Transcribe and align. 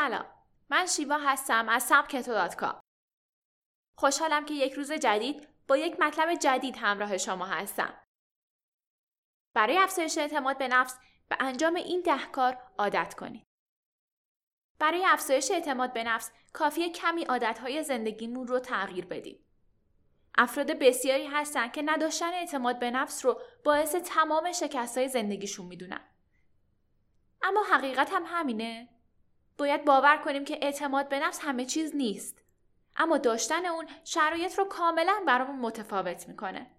سلام. 0.00 0.26
من 0.70 0.86
شیوا 0.86 1.18
هستم 1.18 1.68
از 1.68 1.82
سبکتو 1.82 2.48
خوشحالم 3.98 4.44
که 4.44 4.54
یک 4.54 4.72
روز 4.72 4.92
جدید 4.92 5.48
با 5.68 5.76
یک 5.76 6.00
مطلب 6.00 6.34
جدید 6.34 6.76
همراه 6.76 7.18
شما 7.18 7.46
هستم. 7.46 8.02
برای 9.54 9.78
افزایش 9.78 10.18
اعتماد 10.18 10.58
به 10.58 10.68
نفس 10.68 10.98
به 11.28 11.36
انجام 11.40 11.74
این 11.74 12.00
ده 12.00 12.26
کار 12.32 12.58
عادت 12.78 13.14
کنید. 13.14 13.44
برای 14.78 15.06
افزایش 15.06 15.50
اعتماد 15.50 15.92
به 15.92 16.04
نفس 16.04 16.30
کافی 16.52 16.90
کمی 16.90 17.24
عادتهای 17.24 17.82
زندگیمون 17.82 18.46
رو 18.46 18.58
تغییر 18.58 19.06
بدیم. 19.06 19.46
افراد 20.38 20.78
بسیاری 20.78 21.26
هستن 21.26 21.68
که 21.68 21.82
نداشتن 21.82 22.32
اعتماد 22.32 22.78
به 22.78 22.90
نفس 22.90 23.24
رو 23.24 23.40
باعث 23.64 23.94
تمام 23.94 24.52
شکست 24.52 24.98
های 24.98 25.08
زندگیشون 25.08 25.66
می‌دونن. 25.66 26.08
اما 27.42 27.62
حقیقت 27.62 28.12
هم 28.12 28.22
همینه. 28.26 28.99
باید 29.60 29.84
باور 29.84 30.16
کنیم 30.16 30.44
که 30.44 30.58
اعتماد 30.62 31.08
به 31.08 31.18
نفس 31.18 31.40
همه 31.42 31.64
چیز 31.64 31.96
نیست 31.96 32.42
اما 32.96 33.18
داشتن 33.18 33.66
اون 33.66 33.86
شرایط 34.04 34.58
رو 34.58 34.64
کاملا 34.64 35.22
برامون 35.26 35.58
متفاوت 35.58 36.28
می‌کنه 36.28 36.70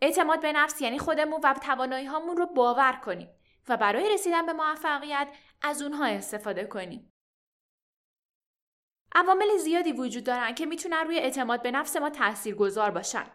اعتماد 0.00 0.40
به 0.40 0.52
نفس 0.52 0.80
یعنی 0.80 0.98
خودمون 0.98 1.40
و 1.44 1.54
توانایی 1.54 2.06
هامون 2.06 2.36
رو 2.36 2.46
باور 2.46 2.92
کنیم 2.92 3.28
و 3.68 3.76
برای 3.76 4.12
رسیدن 4.14 4.46
به 4.46 4.52
موفقیت 4.52 5.28
از 5.62 5.82
اونها 5.82 6.06
استفاده 6.06 6.64
کنیم. 6.64 7.12
عوامل 9.14 9.56
زیادی 9.56 9.92
وجود 9.92 10.24
دارن 10.24 10.54
که 10.54 10.66
می‌تونن 10.66 11.04
روی 11.06 11.18
اعتماد 11.18 11.62
به 11.62 11.70
نفس 11.70 11.96
ما 11.96 12.10
تأثیر 12.10 12.54
گذار 12.54 12.90
باشن. 12.90 13.26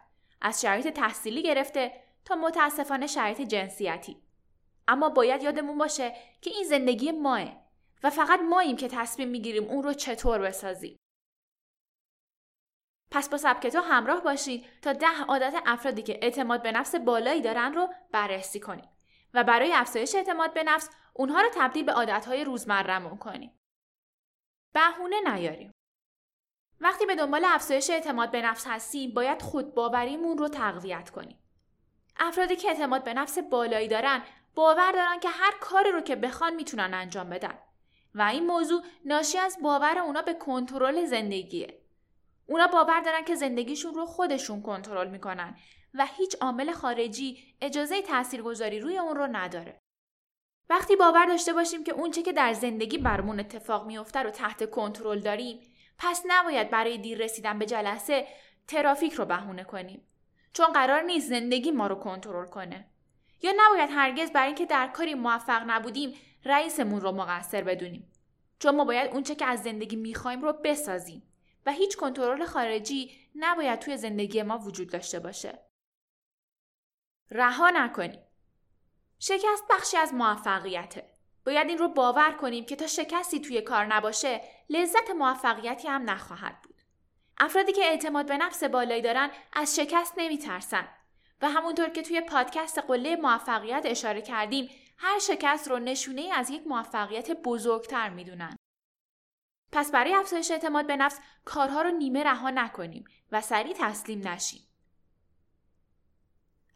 از 0.42 0.62
شرایط 0.62 0.88
تحصیلی 0.88 1.44
گرفته 1.44 2.04
تا 2.26 2.36
متاسفانه 2.36 3.08
شرایط 3.08 3.42
جنسیتی. 3.42 4.31
اما 4.92 5.10
باید 5.10 5.44
یادمون 5.44 5.78
باشه 5.78 6.16
که 6.42 6.50
این 6.50 6.64
زندگی 6.64 7.12
ماه 7.12 7.62
و 8.04 8.10
فقط 8.10 8.40
ماییم 8.40 8.76
که 8.76 8.88
تصمیم 8.88 9.28
می‌گیریم 9.28 9.64
اون 9.64 9.84
رو 9.84 9.94
چطور 9.94 10.40
بسازیم. 10.40 10.98
پس 13.12 13.30
با 13.30 13.38
سبکتو 13.38 13.80
همراه 13.80 14.24
باشید 14.24 14.66
تا 14.82 14.94
ده 14.94 15.22
عادت 15.28 15.54
افرادی 15.66 16.02
که 16.02 16.20
اعتماد 16.22 16.64
به 16.64 16.72
نفس 16.72 16.96
بالایی 16.96 17.42
دارن 17.42 17.74
رو 17.74 17.94
بررسی 18.12 18.60
کنیم 18.60 18.90
و 19.34 19.44
برای 19.44 19.74
افزایش 19.74 20.16
اعتماد 20.16 20.54
به 20.54 20.64
نفس 20.64 20.90
اونها 21.14 21.42
رو 21.42 21.50
تبدیل 21.54 21.86
به 21.86 21.92
عادتهای 21.92 22.44
روزمرهمون 22.44 23.18
کنیم. 23.18 23.60
بهونه 24.74 25.34
نیاریم. 25.34 25.72
وقتی 26.80 27.06
به 27.06 27.16
دنبال 27.16 27.46
افزایش 27.46 27.90
اعتماد 27.90 28.32
به 28.32 28.42
نفس 28.42 28.68
هستیم 28.68 29.14
باید 29.14 29.42
خود 29.42 29.74
باوریمون 29.74 30.38
رو 30.38 30.48
تقویت 30.48 31.10
کنیم. 31.10 31.38
افرادی 32.18 32.56
که 32.56 32.68
اعتماد 32.68 33.04
به 33.04 33.14
نفس 33.14 33.38
بالایی 33.38 33.88
دارن 33.88 34.24
باور 34.56 34.92
دارن 34.92 35.20
که 35.20 35.30
هر 35.30 35.54
کاری 35.62 35.92
رو 35.92 36.02
که 36.02 36.16
بخوان 36.16 36.56
می‌تونن 36.56 36.94
انجام 36.94 37.30
بدن 37.30 37.60
و 38.16 38.22
این 38.22 38.46
موضوع 38.46 38.84
ناشی 39.06 39.38
از 39.38 39.58
باور 39.62 40.00
اونا 40.00 40.22
به 40.22 40.34
کنترل 40.34 41.06
زندگیه. 41.06 41.82
اونا 42.48 42.68
باور 42.68 43.02
دارن 43.02 43.24
که 43.24 43.36
زندگیشون 43.36 43.94
رو 43.94 44.06
خودشون 44.06 44.62
کنترل 44.62 45.10
می‌کنن 45.10 45.56
و 45.94 46.06
هیچ 46.18 46.36
عامل 46.42 46.72
خارجی 46.72 47.56
اجازه 47.62 48.02
تاثیرگذاری 48.02 48.80
روی 48.80 48.98
اون 48.98 49.16
رو 49.16 49.28
نداره. 49.28 49.80
وقتی 50.70 50.96
باور 50.96 51.26
داشته 51.26 51.54
باشیم 51.54 51.84
که 51.84 51.92
اونچه 51.92 52.22
که 52.22 52.34
در 52.34 52.54
زندگی 52.54 52.98
برمون 52.98 53.40
اتفاق 53.40 53.86
میفته 53.86 54.20
رو 54.20 54.30
تحت 54.30 54.70
کنترل 54.70 55.20
داریم، 55.20 55.60
پس 55.98 56.24
نباید 56.28 56.70
برای 56.70 56.98
دیر 56.98 57.18
رسیدن 57.18 57.60
به 57.60 57.66
جلسه 57.66 58.28
ترافیک 58.68 59.14
رو 59.14 59.26
بهونه 59.26 59.64
کنیم. 59.64 60.08
چون 60.54 60.66
قرار 60.66 61.02
نیست 61.02 61.30
زندگی 61.30 61.72
ما 61.72 61.88
رو 61.88 61.96
کنترل 61.96 62.46
کنه. 62.46 62.91
یا 63.42 63.54
نباید 63.58 63.90
هرگز 63.94 64.32
برای 64.32 64.48
اینکه 64.48 64.66
در 64.66 64.88
کاری 64.88 65.14
موفق 65.14 65.64
نبودیم 65.68 66.14
رئیسمون 66.46 67.02
رو 67.02 67.12
مقصر 67.12 67.64
بدونیم. 67.64 68.12
چون 68.60 68.76
ما 68.76 68.86
باید 68.86 69.12
اونچه 69.12 69.36
که 69.36 69.46
از 69.46 69.64
زندگی 69.64 69.96
می‌خوایم 69.96 70.42
رو 70.42 70.54
بسازیم. 70.54 71.24
و 71.66 71.72
هیچ 71.72 71.98
کنترل 71.98 72.46
خارجی 72.46 73.12
نباید 73.36 73.80
توی 73.80 73.98
زندگی 73.98 74.44
ما 74.44 74.58
وجود 74.58 74.90
داشته 74.90 75.20
باشه. 75.20 75.60
رها 77.32 77.70
نکنیم. 77.70 78.24
شکست 79.20 79.64
بخشی 79.70 79.98
از 79.98 80.14
موفقیته. 80.14 81.10
باید 81.46 81.70
این 81.70 81.78
رو 81.78 81.88
باور 81.88 82.32
کنیم 82.32 82.66
که 82.66 82.76
تا 82.76 82.88
شکستی 82.88 83.40
توی 83.40 83.62
کار 83.62 83.86
نباشه 83.86 84.42
لذت 84.70 85.10
موفقیتی 85.10 85.88
هم 85.88 86.10
نخواهد 86.10 86.62
بود. 86.62 86.82
افرادی 87.38 87.72
که 87.74 87.86
اعتماد 87.86 88.26
به 88.26 88.38
نفس 88.38 88.64
بالایی 88.64 89.02
دارن 89.02 89.32
از 89.54 89.76
شکست 89.76 90.14
نمیترسن 90.18 90.88
و 91.42 91.50
همونطور 91.50 91.90
که 91.90 92.02
توی 92.02 92.22
پادکست 92.22 92.80
قله 92.80 93.16
موفقیت 93.16 93.82
اشاره 93.86 94.22
کردیم 94.22 94.70
هر 94.98 95.20
شکست 95.20 95.68
رو 95.68 95.80
نشونه 95.80 96.30
از 96.34 96.50
یک 96.50 96.68
موفقیت 96.68 97.32
بزرگتر 97.32 98.10
می‌دونن. 98.10 98.56
پس 99.72 99.92
برای 99.92 100.14
افزایش 100.14 100.52
اعتماد 100.52 100.88
به 100.88 100.96
نفس 100.96 101.20
کارها 101.46 101.82
رو 101.82 101.92
نیمه 101.92 102.24
رها 102.24 102.50
نکنیم 102.50 103.06
و 103.32 103.42
سریع 103.42 103.74
تسلیم 103.80 104.28
نشیم. 104.28 104.62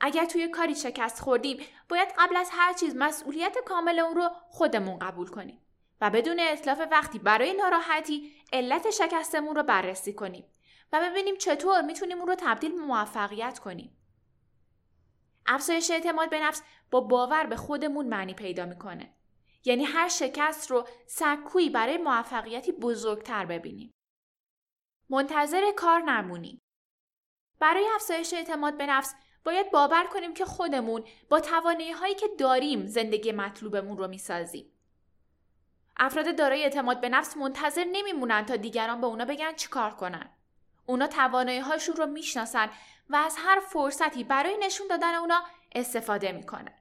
اگر 0.01 0.25
توی 0.25 0.47
کاری 0.47 0.75
شکست 0.75 1.19
خوردیم 1.19 1.57
باید 1.89 2.09
قبل 2.17 2.35
از 2.35 2.49
هر 2.51 2.73
چیز 2.73 2.95
مسئولیت 2.95 3.57
کامل 3.65 3.99
اون 3.99 4.15
رو 4.15 4.29
خودمون 4.49 4.99
قبول 4.99 5.27
کنیم 5.27 5.61
و 6.01 6.09
بدون 6.09 6.39
اطلاف 6.39 6.81
وقتی 6.91 7.19
برای 7.19 7.53
ناراحتی 7.53 8.31
علت 8.53 8.89
شکستمون 8.89 9.55
رو 9.55 9.63
بررسی 9.63 10.13
کنیم 10.13 10.45
و 10.91 11.09
ببینیم 11.09 11.35
چطور 11.37 11.81
می‌تونیم 11.81 12.17
اون 12.17 12.27
رو 12.27 12.35
تبدیل 12.37 12.71
به 12.71 12.81
موفقیت 12.81 13.59
کنیم. 13.59 13.97
افزایش 15.45 15.91
اعتماد 15.91 16.29
به 16.29 16.39
نفس 16.39 16.61
با 16.91 17.01
باور 17.01 17.45
به 17.45 17.56
خودمون 17.56 18.07
معنی 18.07 18.33
پیدا 18.33 18.66
می‌کنه. 18.66 19.13
یعنی 19.66 19.83
هر 19.83 20.07
شکست 20.07 20.72
رو 20.72 20.88
سکویی 21.07 21.69
برای 21.69 21.97
موفقیتی 21.97 22.72
بزرگتر 22.72 23.45
ببینیم. 23.45 23.91
منتظر 25.09 25.72
کار 25.75 26.01
نمونیم. 26.01 26.61
برای 27.59 27.85
افزایش 27.95 28.33
اعتماد 28.33 28.78
به 28.78 28.85
نفس 28.85 29.16
باید 29.44 29.72
باور 29.72 30.03
کنیم 30.03 30.33
که 30.33 30.45
خودمون 30.45 31.03
با 31.29 31.39
توانایی 31.39 31.91
هایی 31.91 32.16
که 32.16 32.27
داریم 32.39 32.88
زندگی 32.88 33.31
مطلوبمون 33.31 33.97
رو 33.97 34.07
می‌سازیم. 34.07 34.72
افراد 35.97 36.38
دارای 36.38 36.63
اعتماد 36.63 37.01
به 37.01 37.09
نفس 37.09 37.38
منتظر 37.38 37.83
نمیمونن 37.91 38.45
تا 38.45 38.56
دیگران 38.56 39.01
به 39.01 39.07
اونا 39.07 39.25
بگن 39.25 39.53
چیکار 39.53 39.91
کنن. 39.91 40.34
اونا 40.85 41.07
توانایی 41.07 41.59
هاشون 41.59 41.96
رو 41.96 42.06
می‌شناسن 42.06 42.69
و 43.09 43.16
از 43.16 43.35
هر 43.40 43.59
فرصتی 43.59 44.23
برای 44.23 44.57
نشون 44.57 44.88
دادن 44.88 45.16
اونا 45.16 45.44
استفاده 45.75 46.31
می‌کنن. 46.31 46.73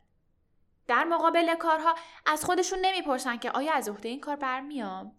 در 0.88 1.04
مقابل 1.04 1.54
کارها 1.54 1.94
از 2.26 2.44
خودشون 2.44 2.78
نمی‌پرسن 2.82 3.36
که 3.36 3.50
آیا 3.50 3.72
از 3.72 3.88
عهده 3.88 4.08
این 4.08 4.20
کار 4.20 4.36
برمیام؟ 4.36 5.16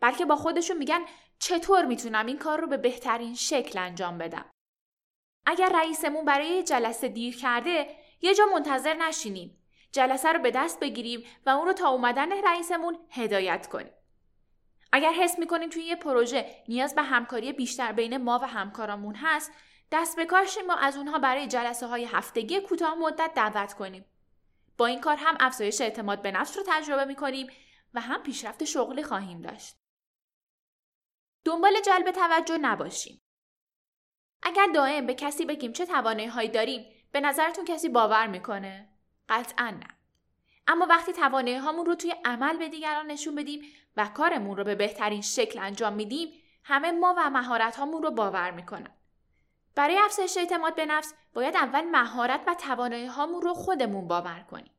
بلکه 0.00 0.24
با 0.24 0.36
خودشون 0.36 0.76
میگن 0.76 1.00
چطور 1.38 1.84
می‌تونم 1.84 2.26
این 2.26 2.38
کار 2.38 2.60
رو 2.60 2.66
به 2.66 2.76
بهترین 2.76 3.34
شکل 3.34 3.78
انجام 3.78 4.18
بدم؟ 4.18 4.44
اگر 5.46 5.72
رئیسمون 5.74 6.24
برای 6.24 6.62
جلسه 6.62 7.08
دیر 7.08 7.36
کرده 7.36 7.96
یه 8.20 8.34
جا 8.34 8.44
منتظر 8.52 8.94
نشینیم. 8.94 9.56
جلسه 9.92 10.32
رو 10.32 10.38
به 10.38 10.50
دست 10.50 10.80
بگیریم 10.80 11.24
و 11.46 11.50
اون 11.50 11.66
رو 11.66 11.72
تا 11.72 11.88
اومدن 11.88 12.32
رئیسمون 12.32 12.98
هدایت 13.10 13.66
کنیم. 13.66 13.92
اگر 14.92 15.12
حس 15.12 15.38
می‌کنیم 15.38 15.68
توی 15.68 15.82
یه 15.82 15.96
پروژه 15.96 16.64
نیاز 16.68 16.94
به 16.94 17.02
همکاری 17.02 17.52
بیشتر 17.52 17.92
بین 17.92 18.16
ما 18.16 18.38
و 18.42 18.46
همکارامون 18.46 19.14
هست 19.14 19.52
دست 19.92 20.16
به 20.16 20.24
کار 20.26 20.46
ما 20.66 20.74
از 20.74 20.96
اونها 20.96 21.18
برای 21.18 21.46
جلسه 21.46 21.86
های 21.86 22.04
هفتگی 22.04 22.60
کوتاه 22.60 22.94
مدت 22.94 23.30
دعوت 23.34 23.74
کنیم 23.74 24.04
با 24.78 24.86
این 24.86 25.00
کار 25.00 25.16
هم 25.16 25.36
افزایش 25.40 25.80
اعتماد 25.80 26.22
به 26.22 26.32
نفس 26.32 26.56
رو 26.56 26.62
تجربه 26.66 27.04
می 27.04 27.14
کنیم 27.14 27.46
و 27.94 28.00
هم 28.00 28.22
پیشرفت 28.22 28.64
شغلی 28.64 29.02
خواهیم 29.02 29.40
داشت. 29.40 29.76
دنبال 31.44 31.80
جلب 31.86 32.10
توجه 32.10 32.58
نباشیم. 32.58 33.22
اگر 34.42 34.66
دائم 34.74 35.06
به 35.06 35.14
کسی 35.14 35.44
بگیم 35.44 35.72
چه 35.72 35.86
توانایی 35.86 36.48
داریم 36.48 36.92
به 37.12 37.20
نظرتون 37.20 37.64
کسی 37.64 37.88
باور 37.88 38.26
می‌کنه؟ 38.26 38.88
قطعا 39.28 39.70
نه. 39.70 39.99
اما 40.70 40.86
وقتی 40.86 41.12
توانایی 41.12 41.56
هامون 41.56 41.86
رو 41.86 41.94
توی 41.94 42.14
عمل 42.24 42.56
به 42.56 42.68
دیگران 42.68 43.06
نشون 43.06 43.34
بدیم 43.34 43.62
و 43.96 44.06
کارمون 44.14 44.56
رو 44.56 44.64
به 44.64 44.74
بهترین 44.74 45.22
شکل 45.22 45.58
انجام 45.58 45.92
میدیم 45.92 46.28
همه 46.64 46.92
ما 46.92 47.14
و 47.18 47.30
مهارت 47.30 47.76
هامون 47.76 48.02
رو 48.02 48.10
باور 48.10 48.50
می‌کنن. 48.50 48.90
برای 49.74 49.98
افزایش 49.98 50.36
اعتماد 50.36 50.74
به 50.74 50.86
نفس 50.86 51.14
باید 51.34 51.56
اول 51.56 51.80
مهارت 51.80 52.40
و 52.46 52.54
توانایی 52.54 53.06
هامون 53.06 53.42
رو 53.42 53.54
خودمون 53.54 54.08
باور 54.08 54.44
کنیم. 54.50 54.70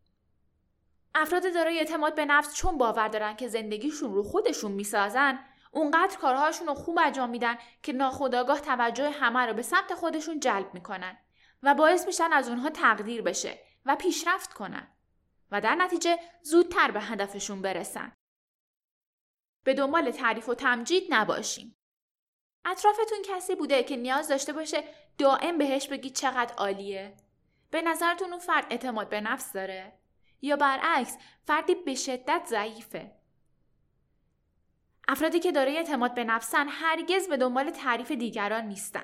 افراد 1.16 1.54
دارای 1.54 1.80
اعتماد 1.80 2.16
به 2.16 2.26
نفس 2.26 2.54
چون 2.54 2.78
باور 2.78 3.08
دارن 3.08 3.36
که 3.36 3.48
زندگیشون 3.48 4.14
رو 4.14 4.24
خودشون 4.24 4.72
می‌سازن 4.72 5.40
اونقدر 5.72 6.18
کارهاشون 6.18 6.68
رو 6.68 6.74
خوب 6.74 7.00
انجام 7.00 7.30
میدن 7.30 7.58
که 7.84 7.94
ناخودآگاه 7.94 8.60
توجه 8.60 9.10
همه 9.10 9.40
رو 9.40 9.54
به 9.54 9.62
سمت 9.62 9.94
خودشون 9.94 10.40
جلب 10.40 10.74
می‌کنن 10.74 11.18
و 11.64 11.76
باعث 11.76 12.06
میشن 12.06 12.34
از 12.34 12.50
اونها 12.50 12.70
تقدیر 12.70 13.22
بشه 13.22 13.60
و 13.86 13.96
پیشرفت 13.96 14.54
کنن 14.54 14.88
و 15.52 15.62
در 15.62 15.76
نتیجه 15.76 16.20
زودتر 16.42 16.92
به 16.92 17.02
هدفشون 17.02 17.62
برسن. 17.62 18.12
به 19.64 19.74
دنبال 19.74 20.12
تعریف 20.12 20.50
و 20.50 20.56
تمجید 20.56 21.04
نباشیم. 21.10 21.76
اطرافتون 22.66 23.18
کسی 23.26 23.56
بوده 23.56 23.84
که 23.84 23.96
نیاز 23.96 24.28
داشته 24.28 24.54
باشه 24.54 24.84
دائم 25.18 25.58
بهش 25.58 25.88
بگی 25.88 26.10
چقدر 26.10 26.54
عالیه؟ 26.56 27.18
به 27.72 27.82
نظرتون 27.82 28.30
اون 28.30 28.40
فرد 28.40 28.66
اعتماد 28.70 29.10
به 29.10 29.22
نفس 29.22 29.54
داره؟ 29.54 29.94
یا 30.42 30.56
برعکس 30.56 31.18
فردی 31.44 31.76
به 31.76 31.96
شدت 31.96 32.42
ضعیفه؟ 32.46 33.12
افرادی 35.08 35.40
که 35.40 35.52
دارای 35.52 35.78
اعتماد 35.78 36.14
به 36.14 36.24
نفسن 36.24 36.68
هرگز 36.70 37.28
به 37.28 37.38
دنبال 37.38 37.70
تعریف 37.70 38.12
دیگران 38.12 38.66
نیستن 38.66 39.04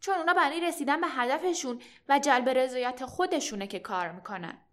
چون 0.00 0.14
اونا 0.14 0.34
برای 0.34 0.60
رسیدن 0.60 1.00
به 1.00 1.06
هدفشون 1.06 1.82
و 2.08 2.18
جلب 2.18 2.48
رضایت 2.48 3.04
خودشونه 3.04 3.66
که 3.66 3.78
کار 3.78 4.12
می‌کنن 4.12 4.65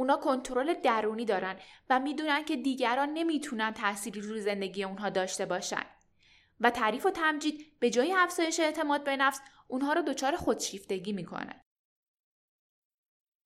اونا 0.00 0.16
کنترل 0.16 0.74
درونی 0.74 1.24
دارن 1.24 1.60
و 1.90 2.00
می‌دونن 2.00 2.44
که 2.44 2.56
دیگران 2.56 3.08
نمی‌تونن 3.08 3.72
تأثیری 3.72 4.20
روی 4.20 4.40
زندگی 4.40 4.84
اونها 4.84 5.10
داشته 5.10 5.46
باشن 5.46 5.86
و 6.60 6.70
تعریف 6.70 7.06
و 7.06 7.10
تمجید 7.10 7.78
به 7.78 7.90
جای 7.90 8.14
افزایش 8.16 8.60
اعتماد 8.60 9.04
به 9.04 9.16
نفس 9.16 9.40
اونها 9.68 9.92
رو 9.92 10.02
دچار 10.02 10.36
خودشیفتگی 10.36 11.12
می‌کنه. 11.12 11.64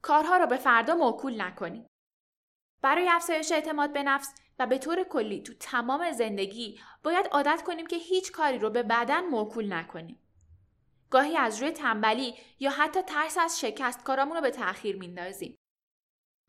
کارها 0.03 0.37
رو 0.37 0.47
به 0.47 0.57
فردا 0.57 0.95
موکول 0.95 1.43
نکنیم. 1.43 1.87
برای 2.83 3.09
افزایش 3.09 3.53
اعتماد 3.53 3.93
به 3.93 4.03
نفس 4.03 4.35
و 4.59 4.67
به 4.67 4.79
طور 4.79 5.05
کلی 5.05 5.43
تو 5.43 5.55
تمام 5.55 6.13
زندگی 6.13 6.81
باید 7.03 7.27
عادت 7.27 7.63
کنیم 7.67 7.87
که 7.87 7.97
هیچ 7.97 8.33
کاری 8.33 8.59
رو 8.59 8.71
به 8.71 8.83
بدن 8.83 9.21
موکول 9.27 9.73
نکنیم. 9.73 10.19
گاهی 11.11 11.37
از 11.37 11.63
روی 11.63 11.71
تنبلی 11.71 12.35
یا 12.61 12.71
حتی 12.71 13.03
ترس 13.03 13.39
از 13.39 13.61
شکست 13.61 14.05
کارامون 14.05 14.37
رو 14.37 14.43
به 14.43 14.51
تأخیر 14.51 14.97
میندازیم. 14.97 15.57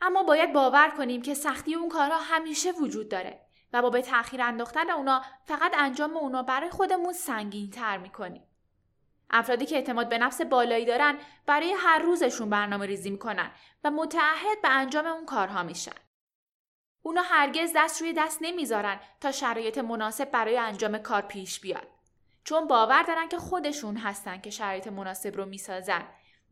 اما 0.06 0.24
باید 0.24 0.54
باور 0.54 0.90
کنیم 0.90 1.22
که 1.22 1.34
سختی 1.34 1.76
اون 1.76 1.90
کارها 1.90 2.18
همیشه 2.18 2.72
وجود 2.72 3.10
داره 3.10 3.42
و 3.74 3.82
با 3.82 3.90
به 3.90 4.02
تأخیر 4.02 4.42
انداختن 4.42 4.90
اونا 4.90 5.22
فقط 5.46 5.74
انجام 5.78 6.18
اونا 6.18 6.44
برای 6.44 6.70
خودمون 6.70 7.14
سنگین 7.14 7.70
تر 7.70 7.98
می‌کنیم. 7.98 8.44
افرادی 9.30 9.66
که 9.66 9.76
اعتماد 9.76 10.10
به 10.10 10.18
نفس 10.18 10.42
بالایی 10.42 10.86
دارن 10.86 11.18
برای 11.46 11.74
هر 11.78 12.00
روزشون 12.00 12.50
برنامه 12.50 12.86
ریزی 12.86 13.10
می‌کنن 13.10 13.52
و 13.84 13.92
متعهد 13.92 14.62
به 14.62 14.70
انجام 14.70 15.06
اون 15.06 15.26
کارها 15.26 15.64
میشن. 15.64 15.96
اونا 17.02 17.22
هرگز 17.22 17.72
دست 17.76 18.02
روی 18.02 18.14
دست 18.14 18.38
نمی‌ذارن 18.42 19.00
تا 19.22 19.32
شرایط 19.32 19.78
مناسب 19.78 20.32
برای 20.32 20.58
انجام 20.58 20.98
کار 20.98 21.22
پیش 21.22 21.60
بیاد. 21.60 21.88
چون 22.44 22.68
باور 22.68 23.04
دارن 23.04 23.28
که 23.28 23.38
خودشون 23.38 23.98
هستن 23.98 24.42
که 24.42 24.50
شرایط 24.50 24.88
مناسب 24.88 25.38
رو 25.38 25.46
می‌سازن 25.46 26.04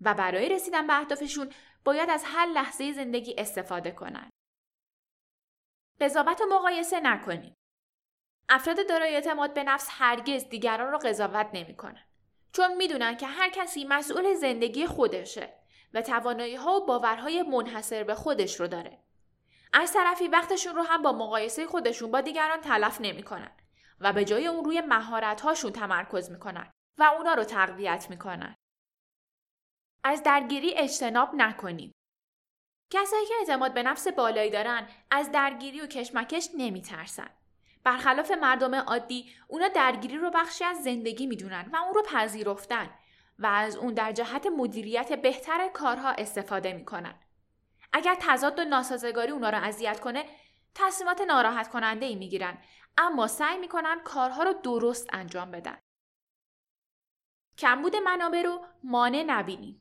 و 0.02 0.14
برای 0.14 0.50
رسیدن 0.50 0.88
به 0.88 1.00
اهدافشون 1.00 1.50
باید 1.84 2.10
از 2.10 2.24
هر 2.26 2.46
لحظه 2.46 2.92
زندگی 2.92 3.36
استفاده 3.38 3.92
کنن. 3.92 4.30
قضاوت 6.02 6.42
و 6.42 6.46
مقایسه 6.56 7.00
نکنیم. 7.00 7.56
افراد 8.50 8.90
دارای 8.90 9.16
اعتماد 9.16 9.54
به 9.54 9.64
نفس 9.64 9.88
هرگز 9.92 10.50
دیگران 10.50 10.92
رو 10.92 10.98
قضاوت 10.98 11.50
نمی‌کنن. 11.54 12.04
چون 12.54 12.76
می‌دونن 12.76 13.18
که 13.18 13.28
هر 13.28 13.50
کسی 13.50 13.86
مسئول 13.86 14.34
زندگی 14.34 14.88
خودشه 14.88 15.54
و 15.94 16.02
توانایی 16.02 16.56
ها 16.56 16.72
و 16.78 16.86
باورهای 16.86 17.44
منحصر 17.44 18.04
به 18.04 18.16
خودش 18.16 18.60
رو 18.60 18.68
داره. 18.68 19.04
از 19.74 19.94
طرفی 19.94 20.28
وقتشون 20.28 20.76
رو 20.76 20.82
هم 20.82 21.02
با 21.02 21.12
مقایسه 21.12 21.68
خودشون 21.68 22.12
با 22.12 22.22
دیگران 22.22 22.62
تلف 22.62 23.02
نمی‌کنن 23.02 23.52
و 24.00 24.14
به 24.14 24.26
جای 24.26 24.48
اون 24.48 24.66
روی 24.66 24.82
مهارت 24.82 25.42
هاشون 25.42 25.72
تمرکز 25.72 26.32
می‌کنن 26.32 26.72
و 27.00 27.04
اونا 27.04 27.34
رو 27.34 27.44
تقویت 27.44 28.08
می‌کنن. 28.10 28.56
از 30.04 30.24
درگیری 30.24 30.74
اجتناب 30.74 31.36
نکنیم. 31.36 31.92
کسایی 32.94 33.26
که 33.26 33.34
اعتماد 33.40 33.74
به 33.74 33.84
نفس 33.84 34.08
بالایی 34.08 34.50
دارن 34.50 34.88
از 35.12 35.32
درگیری 35.32 35.82
و 35.82 35.88
کشمکش 35.88 36.50
نمیترسن. 36.58 37.30
برخلاف 37.84 38.32
مردم 38.32 38.76
عادی 38.76 39.32
اونا 39.48 39.68
درگیری 39.68 40.18
رو 40.18 40.32
بخشی 40.32 40.64
از 40.64 40.84
زندگی 40.84 41.28
می‌دونن 41.28 41.70
و 41.74 41.76
اون 41.76 41.94
رو 41.94 42.04
پذیرفتن 42.04 42.90
و 43.40 43.46
از 43.46 43.76
اون 43.76 43.94
در 43.94 44.12
جهت 44.12 44.48
مدیریت 44.48 45.22
بهتر 45.22 45.68
کارها 45.68 46.10
استفاده 46.10 46.74
می‌کنن. 46.74 47.20
اگر 47.94 48.18
تضاد 48.20 48.60
و 48.60 48.66
ناسازگاری 48.66 49.32
اونا 49.32 49.50
رو 49.50 49.58
اذیت 49.58 50.00
کنه 50.00 50.26
تصمیمات 50.76 51.22
ناراحت 51.22 51.70
کننده 51.70 52.06
ای 52.06 52.16
می‌گیرن 52.16 52.58
اما 52.98 53.28
سعی 53.28 53.58
می‌کنن 53.58 54.02
کارها 54.04 54.44
رو 54.44 54.54
درست 54.54 55.08
انجام 55.14 55.52
بدن. 55.52 55.80
کمبود 57.58 57.96
منابع 57.96 58.42
رو 58.42 58.66
مانع 58.84 59.24
نبینیم. 59.28 59.81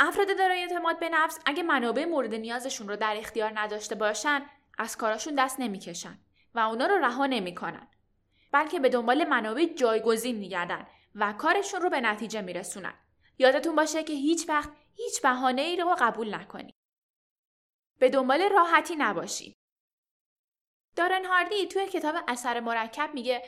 افراد 0.00 0.38
دارای 0.38 0.62
اعتماد 0.62 0.98
به 0.98 1.08
نفس 1.08 1.38
اگه 1.46 1.62
منابع 1.62 2.04
مورد 2.04 2.34
نیازشون 2.34 2.88
رو 2.88 2.96
در 2.96 3.14
اختیار 3.16 3.52
نداشته 3.54 3.94
باشن 3.94 4.42
از 4.78 4.96
کاراشون 4.96 5.34
دست 5.34 5.60
نمی‌کشن 5.60 6.18
و 6.54 6.58
اونا 6.58 6.86
رو 6.86 6.98
رها 6.98 7.26
نمی‌کنن. 7.26 7.88
بلکه 8.52 8.80
به 8.80 8.88
دنبال 8.88 9.24
منابع 9.24 9.64
جایگزین 9.64 10.36
میگردن 10.36 10.86
و 11.14 11.32
کارشون 11.32 11.80
رو 11.80 11.90
به 11.90 12.00
نتیجه 12.00 12.40
میرسونن. 12.40 12.94
یادتون 13.38 13.76
باشه 13.76 14.04
که 14.04 14.12
هیچ 14.12 14.48
وقت 14.48 14.70
هیچ 14.94 15.22
بهانه 15.22 15.62
ای 15.62 15.76
رو 15.76 15.96
قبول 15.98 16.34
نکنید 16.34 16.74
به 17.98 18.10
دنبال 18.10 18.42
راحتی 18.52 18.96
نباشید 18.96 19.56
دارن 20.96 21.24
هاردی 21.24 21.66
توی 21.66 21.86
کتاب 21.86 22.14
اثر 22.28 22.60
مرکب 22.60 23.10
میگه 23.14 23.42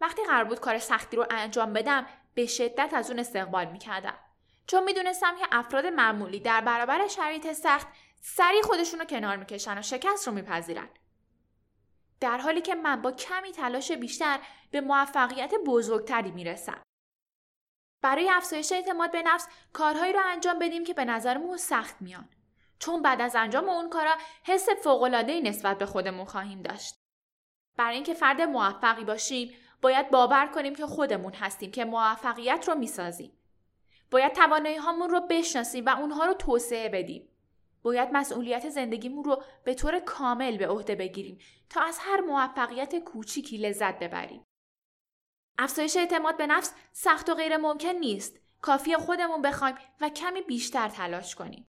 وقتی 0.00 0.24
قرار 0.24 0.44
بود 0.44 0.60
کار 0.60 0.78
سختی 0.78 1.16
رو 1.16 1.26
انجام 1.30 1.72
بدم 1.72 2.06
به 2.34 2.46
شدت 2.46 2.90
از 2.94 3.10
اون 3.10 3.18
استقبال 3.18 3.64
می‌کردم. 3.64 4.18
چون 4.66 4.84
می‌دونستم 4.84 5.36
که 5.36 5.46
افراد 5.52 5.86
معمولی 5.86 6.40
در 6.40 6.60
برابر 6.60 7.08
شرایط 7.08 7.52
سخت 7.52 7.86
سریع 8.20 8.62
خودشون 8.62 9.00
رو 9.00 9.06
کنار 9.06 9.36
می‌کشن 9.36 9.78
و 9.78 9.82
شکست 9.82 10.28
رو 10.28 10.34
میپذیرن. 10.34 10.88
در 12.20 12.38
حالی 12.38 12.60
که 12.60 12.74
من 12.74 13.02
با 13.02 13.12
کمی 13.12 13.52
تلاش 13.52 13.92
بیشتر 13.92 14.38
به 14.70 14.80
موفقیت 14.80 15.54
بزرگتری 15.66 16.30
می‌رسم. 16.30 16.82
برای 18.02 18.30
افزایش 18.30 18.72
اعتماد 18.72 19.12
به 19.12 19.22
نفس 19.22 19.48
کارهایی 19.72 20.12
رو 20.12 20.20
انجام 20.24 20.58
بدیم 20.58 20.84
که 20.84 20.94
به 20.94 21.04
نظرمون 21.04 21.56
سخت 21.56 21.96
میان. 22.00 22.28
چون 22.78 23.02
بعد 23.02 23.20
از 23.20 23.36
انجام 23.36 23.68
اون 23.68 23.90
کارا 23.90 24.14
حس 24.42 24.68
فوق‌العاده‌ای 24.68 25.40
نسبت 25.40 25.78
به 25.78 25.86
خودمون 25.86 26.24
خواهیم 26.24 26.62
داشت. 26.62 26.94
برای 27.76 27.94
اینکه 27.94 28.14
فرد 28.14 28.40
موفقی 28.40 29.04
باشیم 29.04 29.54
باید 29.82 30.10
باور 30.10 30.46
کنیم 30.46 30.74
که 30.74 30.86
خودمون 30.86 31.32
هستیم 31.32 31.70
که 31.70 31.84
موفقیت 31.84 32.68
رو 32.68 32.74
می‌سازیم. 32.74 33.38
باید 34.10 34.32
توانایی 34.32 34.76
هامون 34.76 35.10
رو 35.10 35.20
بشناسیم 35.20 35.86
و 35.86 35.98
اونها 35.98 36.24
رو 36.24 36.34
توسعه 36.34 36.88
بدیم. 36.88 37.28
باید 37.82 38.08
مسئولیت 38.12 38.68
زندگیمون 38.68 39.24
رو 39.24 39.42
به 39.64 39.74
طور 39.74 40.00
کامل 40.00 40.56
به 40.56 40.68
عهده 40.68 40.94
بگیریم 40.94 41.38
تا 41.70 41.82
از 41.82 41.98
هر 42.00 42.20
موفقیت 42.20 42.98
کوچیکی 42.98 43.58
لذت 43.58 43.98
ببریم. 43.98 44.44
افزایش 45.58 45.96
اعتماد 45.96 46.36
به 46.36 46.46
نفس 46.46 46.74
سخت 46.92 47.30
و 47.30 47.34
غیر 47.34 47.56
ممکن 47.56 47.88
نیست. 47.88 48.40
کافی 48.60 48.96
خودمون 48.96 49.42
بخوایم 49.42 49.74
و 50.00 50.08
کمی 50.08 50.42
بیشتر 50.42 50.88
تلاش 50.88 51.34
کنیم. 51.34 51.68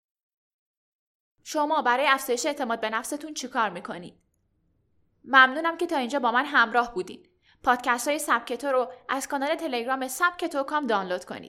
شما 1.44 1.82
برای 1.82 2.06
افزایش 2.06 2.46
اعتماد 2.46 2.80
به 2.80 2.90
نفستون 2.90 3.34
چیکار 3.34 3.70
می‌کنید؟ 3.70 4.14
ممنونم 5.24 5.76
که 5.76 5.86
تا 5.86 5.96
اینجا 5.96 6.18
با 6.18 6.32
من 6.32 6.44
همراه 6.44 6.94
بودید. 6.94 7.30
پادکست 7.62 8.08
های 8.08 8.18
سبکتو 8.18 8.66
رو 8.66 8.92
از 9.08 9.28
کانال 9.28 9.54
تلگرام 9.54 10.08
سبکتو 10.08 10.62
کام 10.62 10.86
دانلود 10.86 11.24
کنید. 11.24 11.44